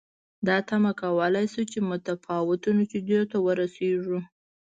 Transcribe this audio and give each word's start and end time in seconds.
دا 0.47 0.57
تمه 0.69 0.91
کولای 1.01 1.45
شو 1.53 1.63
چې 1.71 1.79
متفاوتو 1.91 2.67
نتیجو 2.79 3.21
ته 3.31 3.37
ورسېږو. 3.45 4.19